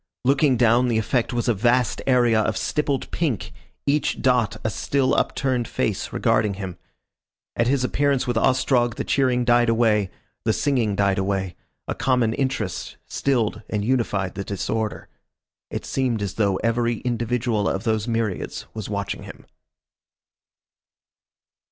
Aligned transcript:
Looking 0.25 0.57
down 0.57 0.87
the 0.87 0.97
effect 0.97 1.31
was 1.31 1.47
a 1.47 1.53
vast 1.53 2.01
area 2.07 2.41
of 2.41 2.57
stippled 2.57 3.11
pink, 3.11 3.53
each 3.85 4.19
dot 4.19 4.57
a 4.63 4.71
still 4.71 5.13
upturned 5.13 5.67
face 5.67 6.11
regarding 6.11 6.55
him. 6.55 6.79
At 7.55 7.67
his 7.67 7.83
appearance 7.83 8.25
with 8.25 8.35
Ostrog 8.35 8.95
the 8.95 9.03
cheering 9.03 9.45
died 9.45 9.69
away, 9.69 10.09
the 10.43 10.53
singing 10.53 10.95
died 10.95 11.19
away, 11.19 11.55
a 11.87 11.93
common 11.93 12.33
interest 12.33 12.97
stilled 13.05 13.61
and 13.69 13.85
unified 13.85 14.33
the 14.33 14.43
disorder. 14.43 15.07
It 15.69 15.85
seemed 15.85 16.23
as 16.23 16.33
though 16.33 16.55
every 16.63 17.01
individual 17.01 17.69
of 17.69 17.83
those 17.83 18.07
myriads 18.07 18.65
was 18.73 18.89
watching 18.89 19.21
him. 19.21 19.45